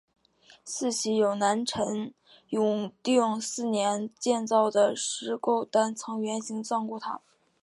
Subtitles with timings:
[0.65, 2.11] 寺西有南陈
[2.49, 7.21] 永定四年建造的石构单层圆形藏骨塔。